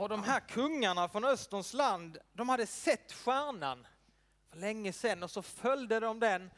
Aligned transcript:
Och 0.00 0.08
de 0.08 0.22
här 0.22 0.40
kungarna 0.40 1.08
från 1.08 1.24
Österns 1.24 1.74
land, 1.74 2.18
de 2.32 2.48
hade 2.48 2.66
sett 2.66 3.12
stjärnan 3.12 3.86
för 4.50 4.58
länge 4.58 4.92
sedan 4.92 5.22
och 5.22 5.30
så 5.30 5.42
följde 5.42 6.00
de 6.00 6.20
den 6.20 6.50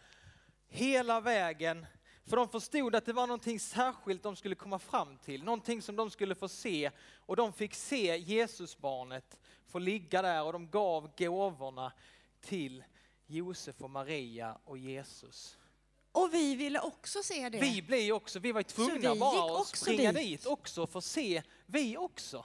hela 0.69 1.21
vägen. 1.21 1.87
För 2.25 2.37
de 2.37 2.49
förstod 2.49 2.95
att 2.95 3.07
det 3.07 3.13
var 3.13 3.27
någonting 3.27 3.61
särskilt 3.61 4.23
de 4.23 4.37
skulle 4.37 4.55
komma 4.55 4.79
fram 4.79 5.19
till, 5.19 5.45
någonting 5.45 5.83
som 5.83 5.97
de 5.97 6.11
skulle 6.11 6.35
få 6.35 6.49
se. 6.49 6.91
Och 7.17 7.37
de 7.37 7.53
fick 7.53 7.75
se 7.75 8.17
Jesusbarnet 8.17 9.39
få 9.67 9.79
ligga 9.79 10.23
där 10.23 10.45
och 10.45 10.53
de 10.53 10.71
gav 10.71 11.11
gåvorna 11.19 11.93
till 12.41 12.85
Josef 13.27 13.83
och 13.83 13.91
Maria 13.91 14.59
och 14.65 14.79
Jesus. 14.79 15.59
Och 16.13 16.35
vi 16.35 16.55
ville 16.55 16.81
också 16.81 17.23
se 17.23 17.49
det. 17.49 17.59
Vi 17.59 17.83
blev 17.83 18.15
också, 18.15 18.39
vi 18.39 18.53
var 18.53 18.63
tvungna 18.63 19.15
vi 19.15 19.21
bara 19.21 19.45
att 19.45 19.61
också 19.61 19.77
springa 19.77 20.13
dit. 20.13 20.23
dit 20.23 20.47
också 20.47 20.87
för 20.87 20.99
att 20.99 21.05
se, 21.05 21.43
vi 21.67 21.97
också. 21.97 22.45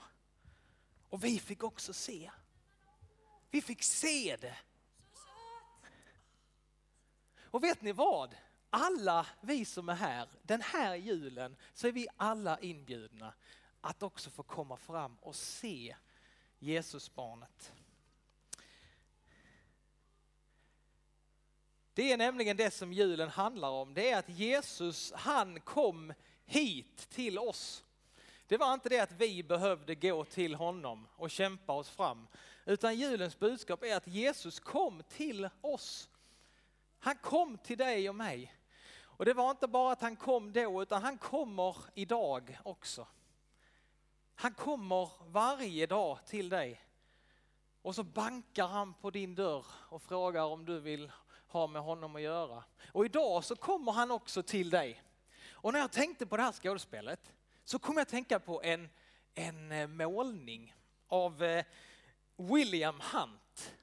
Och 1.08 1.24
vi 1.24 1.38
fick 1.40 1.62
också 1.62 1.92
se. 1.92 2.30
Vi 3.50 3.62
fick 3.62 3.82
se 3.82 4.36
det. 4.40 4.56
Och 7.50 7.64
vet 7.64 7.82
ni 7.82 7.92
vad? 7.92 8.36
Alla 8.70 9.26
vi 9.40 9.64
som 9.64 9.88
är 9.88 9.94
här, 9.94 10.28
den 10.42 10.60
här 10.60 10.94
julen, 10.94 11.56
så 11.74 11.86
är 11.86 11.92
vi 11.92 12.08
alla 12.16 12.58
inbjudna 12.58 13.34
att 13.80 14.02
också 14.02 14.30
få 14.30 14.42
komma 14.42 14.76
fram 14.76 15.16
och 15.20 15.36
se 15.36 15.96
Jesusbarnet. 16.58 17.72
Det 21.94 22.12
är 22.12 22.16
nämligen 22.16 22.56
det 22.56 22.70
som 22.70 22.92
julen 22.92 23.28
handlar 23.28 23.70
om. 23.70 23.94
Det 23.94 24.10
är 24.10 24.18
att 24.18 24.28
Jesus, 24.28 25.12
han 25.12 25.60
kom 25.60 26.12
hit 26.44 27.10
till 27.10 27.38
oss. 27.38 27.84
Det 28.48 28.56
var 28.56 28.74
inte 28.74 28.88
det 28.88 29.00
att 29.00 29.12
vi 29.12 29.42
behövde 29.42 29.94
gå 29.94 30.24
till 30.24 30.54
honom 30.54 31.08
och 31.16 31.30
kämpa 31.30 31.72
oss 31.72 31.90
fram. 31.90 32.26
Utan 32.64 32.96
julens 32.96 33.38
budskap 33.38 33.82
är 33.82 33.96
att 33.96 34.06
Jesus 34.06 34.60
kom 34.60 35.02
till 35.08 35.48
oss. 35.60 36.08
Han 36.98 37.16
kom 37.16 37.58
till 37.58 37.78
dig 37.78 38.08
och 38.08 38.14
mig. 38.14 38.54
Och 39.00 39.24
det 39.24 39.34
var 39.34 39.50
inte 39.50 39.68
bara 39.68 39.92
att 39.92 40.02
han 40.02 40.16
kom 40.16 40.52
då, 40.52 40.82
utan 40.82 41.02
han 41.02 41.18
kommer 41.18 41.76
idag 41.94 42.58
också. 42.64 43.06
Han 44.34 44.54
kommer 44.54 45.10
varje 45.26 45.86
dag 45.86 46.18
till 46.26 46.48
dig. 46.48 46.82
Och 47.82 47.94
så 47.94 48.02
bankar 48.02 48.66
han 48.66 48.94
på 48.94 49.10
din 49.10 49.34
dörr 49.34 49.66
och 49.74 50.02
frågar 50.02 50.44
om 50.44 50.64
du 50.64 50.80
vill 50.80 51.12
ha 51.48 51.66
med 51.66 51.82
honom 51.82 52.16
att 52.16 52.22
göra. 52.22 52.64
Och 52.92 53.04
idag 53.04 53.44
så 53.44 53.56
kommer 53.56 53.92
han 53.92 54.10
också 54.10 54.42
till 54.42 54.70
dig. 54.70 55.02
Och 55.50 55.72
när 55.72 55.80
jag 55.80 55.92
tänkte 55.92 56.26
på 56.26 56.36
det 56.36 56.42
här 56.42 56.52
skådespelet 56.52 57.32
så 57.68 57.78
kom 57.78 57.94
jag 57.94 58.02
att 58.02 58.08
tänka 58.08 58.40
på 58.40 58.62
en, 58.62 58.88
en 59.34 59.72
eh, 59.72 59.86
målning 59.86 60.74
av 61.08 61.42
eh, 61.42 61.64
William 62.36 63.00
Hunt 63.12 63.74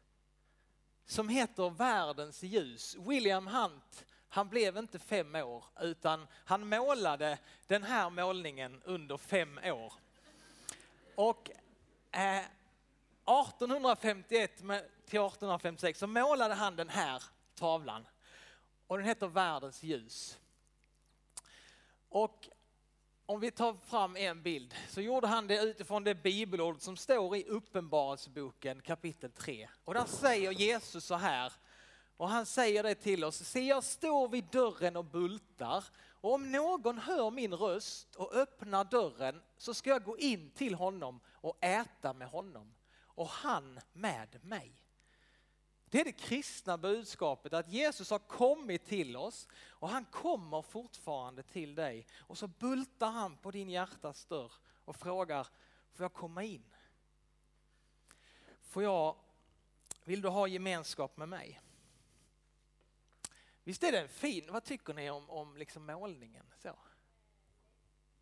som 1.05 1.30
heter 1.30 1.69
Världens 1.69 2.44
ljus. 2.44 2.95
William 2.95 3.47
Hunt, 3.47 4.05
han 4.30 4.50
blev 4.50 4.77
inte 4.77 5.00
fem 5.00 5.36
år 5.36 5.66
utan 5.81 6.27
han 6.45 6.69
målade 6.69 7.38
den 7.67 7.83
här 7.83 8.09
målningen 8.09 8.81
under 8.86 9.17
fem 9.17 9.59
år. 9.64 9.94
Och 11.16 11.52
eh, 12.11 12.39
1851 12.39 14.58
till 14.58 15.20
1856 15.20 15.99
så 15.99 16.08
målade 16.08 16.53
han 16.53 16.75
den 16.75 16.89
här 16.89 17.23
tavlan. 17.55 18.08
Och 18.88 18.97
den 18.97 19.08
heter 19.08 19.27
Världens 19.27 19.83
ljus. 19.83 20.39
Och 22.09 22.49
om 23.25 23.39
vi 23.39 23.51
tar 23.51 23.73
fram 23.73 24.15
en 24.15 24.41
bild 24.41 24.75
så 24.89 25.01
gjorde 25.01 25.27
han 25.27 25.47
det 25.47 25.61
utifrån 25.63 26.03
det 26.03 26.15
bibelord 26.15 26.81
som 26.81 26.97
står 26.97 27.35
i 27.35 27.43
Uppenbarelseboken 27.43 28.81
kapitel 28.81 29.31
3. 29.31 29.69
Och 29.85 29.93
där 29.93 30.05
säger 30.05 30.51
Jesus 30.51 31.05
så 31.05 31.15
här, 31.15 31.53
och 32.17 32.29
han 32.29 32.45
säger 32.45 32.83
det 32.83 32.95
till 32.95 33.23
oss, 33.23 33.35
se 33.35 33.59
jag 33.59 33.83
står 33.83 34.27
vid 34.27 34.43
dörren 34.51 34.95
och 34.95 35.05
bultar 35.05 35.83
och 36.08 36.33
om 36.33 36.52
någon 36.52 36.97
hör 36.97 37.31
min 37.31 37.53
röst 37.53 38.15
och 38.15 38.35
öppnar 38.35 38.83
dörren 38.83 39.41
så 39.58 39.73
ska 39.73 39.89
jag 39.89 40.03
gå 40.03 40.17
in 40.17 40.52
till 40.52 40.75
honom 40.75 41.19
och 41.27 41.58
äta 41.61 42.14
med 42.14 42.27
honom 42.27 42.73
och 43.03 43.27
han 43.27 43.80
med 43.93 44.39
mig. 44.43 44.84
Det 45.95 46.02
är 46.02 46.06
det 46.06 46.11
kristna 46.11 46.78
budskapet 46.78 47.54
att 47.54 47.72
Jesus 47.72 48.10
har 48.10 48.20
kommit 48.20 48.86
till 48.86 49.17
oss 49.17 49.48
och 49.67 49.89
han 49.89 50.06
kommer 50.06 50.61
fortfarande 50.61 51.44
till 51.44 51.76
dig. 51.76 52.08
Och 52.17 52.38
så 52.38 52.48
bultar 52.48 53.11
han 53.11 53.38
på 53.38 53.52
din 53.52 53.70
hjärtas 53.70 54.26
dörr 54.26 54.52
och 54.86 54.95
frågar, 54.95 55.48
får 55.94 56.04
jag 56.04 56.14
komma 56.14 56.44
in? 56.44 56.76
Får 58.61 58.83
jag, 58.83 59.16
vill 60.04 60.22
du 60.22 60.30
ha 60.30 60.48
gemenskap 60.48 61.17
med 61.17 61.30
mig? 61.30 61.61
Visst 63.64 63.83
är 63.83 63.92
den 63.92 64.10
fin? 64.10 64.52
Vad 64.52 64.64
tycker 64.64 64.94
ni 64.94 65.10
om, 65.10 65.30
om 65.30 65.58
liksom 65.58 65.86
målningen? 65.86 66.45
Så. 66.62 66.77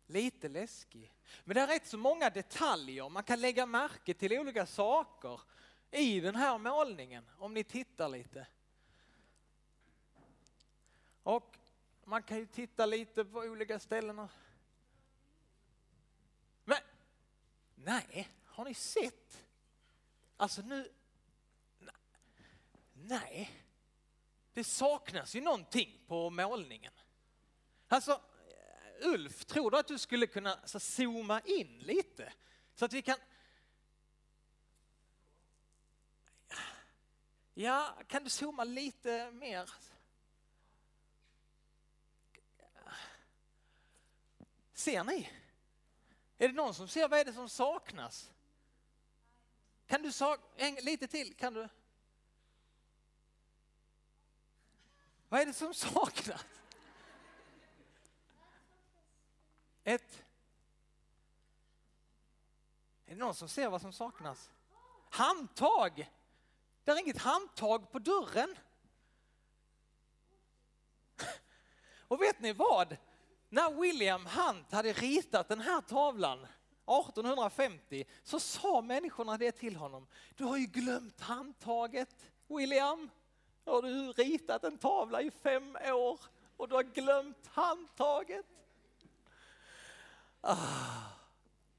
Lite 0.06 0.48
läskig. 0.48 1.14
Men 1.44 1.54
det 1.54 1.60
är 1.60 1.66
rätt 1.66 1.86
så 1.86 1.98
många 1.98 2.30
detaljer. 2.30 3.08
Man 3.08 3.24
kan 3.24 3.40
lägga 3.40 3.66
märke 3.66 4.14
till 4.14 4.38
olika 4.38 4.66
saker 4.66 5.40
i 5.90 6.20
den 6.20 6.34
här 6.36 6.58
målningen 6.58 7.24
om 7.38 7.54
ni 7.54 7.64
tittar 7.64 8.08
lite. 8.08 8.46
Och 11.22 11.58
man 12.04 12.22
kan 12.22 12.38
ju 12.38 12.46
titta 12.46 12.86
lite 12.86 13.24
på 13.24 13.38
olika 13.38 13.80
ställen. 13.80 14.18
och- 14.18 14.30
Men 16.64 16.78
nej, 17.74 18.28
har 18.44 18.64
ni 18.64 18.74
sett? 18.74 19.44
Alltså 20.36 20.62
nu... 20.62 20.92
Nej, 22.92 23.50
det 24.52 24.64
saknas 24.64 25.34
ju 25.36 25.40
någonting 25.40 26.00
på 26.06 26.30
målningen. 26.30 26.92
Alltså, 27.88 28.20
Ulf, 29.00 29.44
tror 29.44 29.70
du 29.70 29.78
att 29.78 29.88
du 29.88 29.98
skulle 29.98 30.26
kunna 30.26 30.58
så, 30.66 30.80
zooma 30.80 31.40
in 31.40 31.78
lite? 31.78 32.32
Så 32.74 32.84
att 32.84 32.92
vi 32.92 33.02
kan... 33.02 33.16
Ja, 37.54 37.94
kan 38.08 38.24
du 38.24 38.30
zooma 38.30 38.64
lite 38.64 39.30
mer? 39.30 39.70
Ser 44.72 45.04
ni? 45.04 45.30
Är 46.38 46.48
det 46.48 46.54
någon 46.54 46.74
som 46.74 46.88
ser 46.88 47.08
vad 47.08 47.18
är 47.20 47.24
det 47.24 47.32
som 47.32 47.48
saknas? 47.48 48.30
Kan 49.86 50.02
du 50.02 50.12
sakna, 50.12 50.66
lite 50.80 51.06
till? 51.06 51.34
Kan 51.34 51.54
du? 51.54 51.68
Vad 55.28 55.40
är 55.40 55.46
det 55.46 55.52
som 55.52 55.74
saknas? 55.74 56.44
Ett. 59.84 60.24
Är 63.06 63.14
det 63.14 63.16
någon 63.16 63.34
som 63.34 63.48
ser 63.48 63.68
vad 63.68 63.80
som 63.80 63.92
saknas? 63.92 64.50
Handtag! 65.10 66.10
Det 66.84 66.90
är 66.90 66.98
inget 66.98 67.18
handtag 67.18 67.92
på 67.92 67.98
dörren. 67.98 68.54
Och 72.08 72.22
vet 72.22 72.40
ni 72.40 72.52
vad? 72.52 72.96
När 73.48 73.80
William 73.80 74.26
Hunt 74.26 74.72
hade 74.72 74.92
ritat 74.92 75.48
den 75.48 75.60
här 75.60 75.80
tavlan 75.80 76.38
1850 76.38 78.04
så 78.22 78.40
sa 78.40 78.80
människorna 78.80 79.38
det 79.38 79.52
till 79.52 79.76
honom. 79.76 80.06
Du 80.34 80.44
har 80.44 80.56
ju 80.56 80.66
glömt 80.66 81.20
handtaget 81.20 82.30
William. 82.48 83.10
Har 83.64 83.82
du 83.82 84.12
ritat 84.12 84.64
en 84.64 84.78
tavla 84.78 85.22
i 85.22 85.30
fem 85.30 85.76
år 85.84 86.20
och 86.56 86.68
du 86.68 86.74
har 86.74 86.82
glömt 86.82 87.46
handtaget? 87.46 88.46
Ah. 90.40 91.14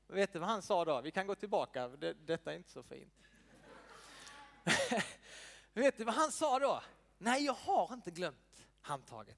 Vet 0.08 0.34
du 0.34 0.40
vad 0.40 0.50
han 0.50 0.62
sa 0.62 0.86
då? 0.86 1.02
Vi 1.02 1.12
kan 1.12 1.28
gå 1.28 1.36
tillbaka, 1.36 1.88
det, 1.88 2.14
detta 2.14 2.52
är 2.54 2.58
inte 2.58 2.72
så 2.72 2.84
fint. 2.84 3.14
Vet 5.74 5.98
du 5.98 6.04
vad 6.04 6.16
han 6.16 6.32
sa 6.32 6.60
då? 6.60 6.84
Nej, 7.18 7.46
jag 7.46 7.54
har 7.54 7.94
inte 7.94 8.12
glömt 8.12 8.68
handtaget. 8.82 9.38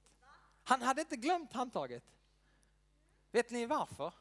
Han 0.64 0.82
hade 0.82 1.02
inte 1.02 1.16
glömt 1.16 1.54
handtaget. 1.54 2.04
Vet 3.32 3.50
ni 3.50 3.66
varför? 3.66 4.14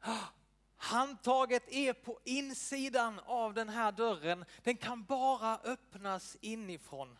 Handtaget 0.76 1.68
är 1.68 1.92
på 1.92 2.20
insidan 2.24 3.20
av 3.24 3.54
den 3.54 3.68
här 3.68 3.92
dörren. 3.92 4.44
Den 4.62 4.76
kan 4.76 5.04
bara 5.04 5.58
öppnas 5.58 6.36
inifrån. 6.40 7.18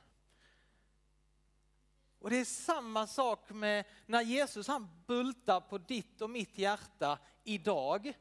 Och 2.20 2.30
det 2.30 2.36
är 2.36 2.44
samma 2.44 3.06
sak 3.06 3.50
med 3.50 3.84
när 4.06 4.22
Jesus 4.22 4.68
han 4.68 4.88
bultar 5.06 5.60
på 5.60 5.78
ditt 5.78 6.20
och 6.20 6.30
mitt 6.30 6.58
hjärta 6.58 7.18
idag. 7.44 8.12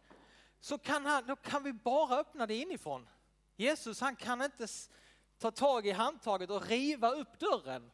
Så 0.60 0.78
kan, 0.78 1.06
han, 1.06 1.26
då 1.26 1.36
kan 1.36 1.64
vi 1.64 1.74
bara 1.74 2.18
öppna 2.18 2.46
det 2.46 2.56
inifrån. 2.56 3.10
Jesus 3.56 4.02
han 4.02 4.16
kan 4.16 4.42
inte 4.42 4.68
ta 5.38 5.52
tag 5.52 5.88
i 5.88 5.92
handtaget 5.92 6.50
och 6.50 6.68
riva 6.68 7.10
upp 7.12 7.40
dörren. 7.40 7.92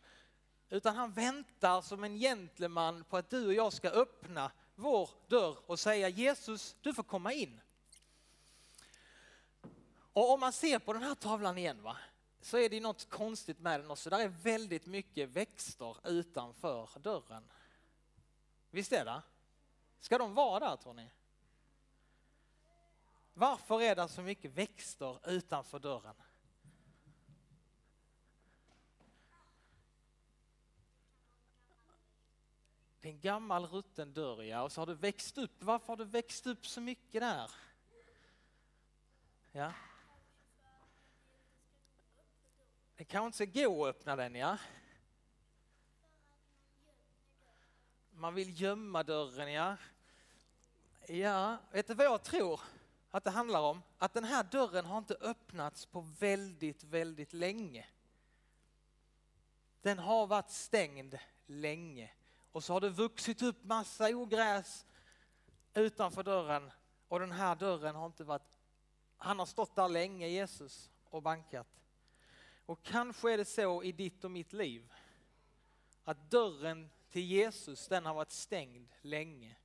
Utan 0.70 0.96
han 0.96 1.12
väntar 1.12 1.82
som 1.82 2.04
en 2.04 2.16
gentleman 2.16 3.04
på 3.04 3.18
att 3.18 3.30
du 3.30 3.46
och 3.46 3.54
jag 3.54 3.74
ska 3.74 3.90
öppna 3.90 4.52
vår 4.76 5.10
dörr 5.28 5.58
och 5.66 5.80
säga 5.80 6.10
Jesus, 6.10 6.76
du 6.82 6.94
får 6.94 7.04
komma 7.04 7.34
in. 7.34 7.62
Och 10.14 10.34
om 10.34 10.40
man 10.40 10.54
ser 10.54 10.80
på 10.80 10.94
den 10.94 11.04
här 11.04 11.16
tavlan 11.16 11.58
igen 11.58 11.84
va, 11.84 11.98
så 12.46 12.58
är 12.58 12.70
det 12.70 12.80
något 12.80 13.10
konstigt 13.10 13.60
med 13.60 13.80
den 13.80 13.92
också. 13.92 14.10
Där 14.10 14.20
är 14.20 14.28
väldigt 14.28 14.86
mycket 14.86 15.30
växter 15.30 16.10
utanför 16.10 16.90
dörren. 17.00 17.52
Visst 18.70 18.92
är 18.92 19.06
det? 19.06 19.22
Ska 20.00 20.18
de 20.18 20.34
vara 20.34 20.60
där 20.60 20.76
tror 20.76 20.94
ni? 20.94 21.12
Varför 23.34 23.82
är 23.82 23.96
det 23.96 24.08
så 24.08 24.22
mycket 24.22 24.52
växter 24.52 25.30
utanför 25.30 25.80
dörren? 25.80 26.16
Det 33.02 33.10
är 33.10 33.14
en 33.14 33.22
gammal 33.22 33.66
rutten 33.66 34.14
dörr 34.14 34.44
ja, 34.44 34.62
och 34.62 34.72
så 34.72 34.82
har 34.82 34.86
du 34.86 34.94
växt 34.94 35.38
upp. 35.38 35.64
Varför 35.64 35.88
har 35.88 35.98
du 35.98 36.06
växt 36.06 36.48
upp 36.48 36.68
så 36.68 36.82
mycket 36.82 37.22
där? 37.22 37.52
Ja. 39.52 39.74
Det 42.98 43.06
kanske 43.06 43.26
inte 43.44 43.54
ska 43.54 43.68
gå 43.68 43.86
att 43.86 43.96
öppna 43.96 44.16
den 44.16 44.36
ja. 44.36 44.58
Man 48.12 48.34
vill 48.34 48.62
gömma 48.62 49.04
dörren 49.04 49.54
ja. 49.54 49.78
Ja, 51.08 51.58
vet 51.72 51.88
du 51.88 51.94
vad 51.94 52.06
jag 52.06 52.24
tror 52.24 52.62
att 53.12 53.24
det 53.24 53.30
handlar 53.30 53.62
om? 53.62 53.82
Att 53.98 54.14
den 54.14 54.24
här 54.24 54.44
dörren 54.44 54.86
har 54.86 54.98
inte 54.98 55.14
öppnats 55.14 55.86
på 55.86 56.02
väldigt, 56.20 56.84
väldigt 56.84 57.34
länge. 57.34 57.86
Den 59.82 60.00
har 60.00 60.28
varit 60.28 60.52
stängd 60.52 61.18
länge 61.46 62.12
och 62.52 62.64
så 62.64 62.74
har 62.74 62.82
det 62.82 62.90
vuxit 62.90 63.42
upp 63.42 63.64
massa 63.64 64.10
ogräs 64.10 64.86
utanför 65.74 66.24
dörren 66.24 66.72
och 67.08 67.20
den 67.20 67.32
här 67.32 67.56
dörren 67.56 67.96
har 67.96 68.06
inte 68.06 68.24
varit, 68.24 68.60
han 69.18 69.40
har 69.40 69.46
stått 69.46 69.76
där 69.76 69.90
länge 69.90 70.28
Jesus 70.28 70.92
och 71.10 71.22
bankat. 71.22 71.68
Och 72.66 72.84
kanske 72.84 73.34
är 73.34 73.38
det 73.38 73.46
så 73.46 73.84
i 73.84 73.92
ditt 73.92 74.24
och 74.24 74.32
mitt 74.32 74.54
liv 74.54 74.94
att 76.04 76.32
dörren 76.32 76.90
till 77.10 77.26
Jesus 77.26 77.88
den 77.88 78.06
har 78.06 78.14
varit 78.14 78.32
stängd 78.32 78.90
länge. 79.02 79.56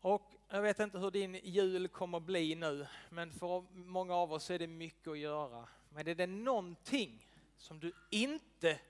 Och 0.00 0.32
jag 0.48 0.62
vet 0.62 0.80
inte 0.80 0.98
hur 0.98 1.10
din 1.10 1.34
jul 1.34 1.88
kommer 1.88 2.20
bli 2.20 2.54
nu, 2.54 2.86
men 3.10 3.32
för 3.32 3.60
många 3.72 4.14
av 4.14 4.32
oss 4.32 4.50
är 4.50 4.58
det 4.58 4.66
mycket 4.66 5.08
att 5.08 5.18
göra. 5.18 5.68
Men 5.88 6.08
är 6.08 6.14
det 6.14 6.26
någonting 6.26 7.26
som 7.56 7.80
du 7.80 7.92
inte 8.10 8.80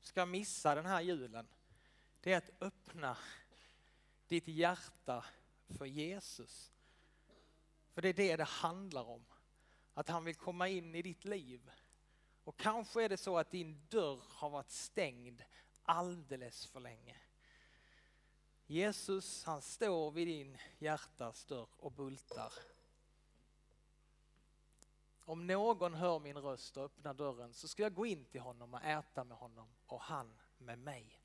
ska 0.00 0.26
missa 0.26 0.74
den 0.74 0.86
här 0.86 1.00
julen, 1.00 1.46
det 2.20 2.32
är 2.32 2.38
att 2.38 2.62
öppna 2.62 3.16
ditt 4.28 4.48
hjärta 4.48 5.24
för 5.78 5.84
Jesus. 5.86 6.72
För 7.92 8.02
det 8.02 8.08
är 8.08 8.12
det 8.12 8.36
det 8.36 8.44
handlar 8.44 9.08
om. 9.08 9.24
Att 9.94 10.08
han 10.08 10.24
vill 10.24 10.34
komma 10.34 10.68
in 10.68 10.94
i 10.94 11.02
ditt 11.02 11.24
liv. 11.24 11.70
Och 12.44 12.56
kanske 12.56 13.04
är 13.04 13.08
det 13.08 13.16
så 13.16 13.38
att 13.38 13.50
din 13.50 13.86
dörr 13.88 14.20
har 14.28 14.50
varit 14.50 14.70
stängd 14.70 15.42
alldeles 15.82 16.66
för 16.66 16.80
länge. 16.80 17.16
Jesus 18.66 19.44
han 19.44 19.62
står 19.62 20.10
vid 20.10 20.26
din 20.26 20.58
hjärtas 20.78 21.44
dörr 21.44 21.68
och 21.78 21.92
bultar. 21.92 22.52
Om 25.26 25.46
någon 25.46 25.94
hör 25.94 26.18
min 26.18 26.36
röst 26.36 26.76
och 26.76 26.84
öppnar 26.84 27.14
dörren 27.14 27.54
så 27.54 27.68
ska 27.68 27.82
jag 27.82 27.94
gå 27.94 28.06
in 28.06 28.24
till 28.24 28.40
honom 28.40 28.74
och 28.74 28.84
äta 28.84 29.24
med 29.24 29.36
honom 29.36 29.68
och 29.86 30.00
han 30.00 30.38
med 30.58 30.78
mig. 30.78 31.23